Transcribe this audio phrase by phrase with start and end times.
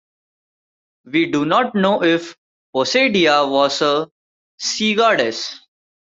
[1.05, 2.35] We do not know if
[2.75, 4.09] "Posedeia" was a
[4.57, 5.59] sea-goddess.